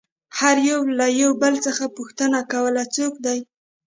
هر 0.37 0.55
يوه 0.69 0.85
له 0.99 1.07
بل 1.41 1.53
څخه 1.65 1.83
پوښتنه 1.97 2.39
کوله 2.51 2.83
څوک 2.95 3.13
دى. 3.25 3.39